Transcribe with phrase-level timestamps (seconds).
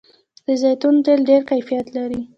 [0.45, 2.21] د زیتون تېل ډیر کیفیت لري.